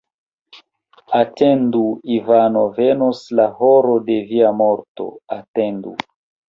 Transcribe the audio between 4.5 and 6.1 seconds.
morto, atendu!